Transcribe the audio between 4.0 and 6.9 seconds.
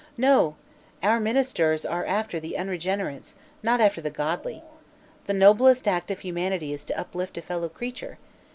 the godly. The noblest act of humanity is